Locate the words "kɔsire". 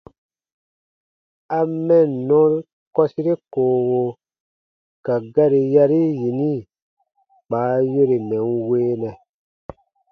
2.95-3.33